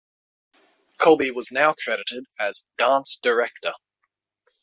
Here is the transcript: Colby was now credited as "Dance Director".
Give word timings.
Colby 0.97 1.29
was 1.29 1.51
now 1.51 1.73
credited 1.73 2.23
as 2.39 2.65
"Dance 2.75 3.19
Director". 3.21 3.73